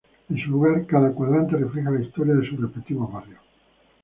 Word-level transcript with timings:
En 0.31 0.37
su 0.43 0.49
lugar, 0.49 0.87
cada 0.87 1.11
cuadrante 1.11 1.57
refleja 1.57 1.91
la 1.91 2.01
historia 2.01 2.33
de 2.33 2.49
sus 2.49 2.59
respectivos 2.59 3.13
barrios. 3.13 3.37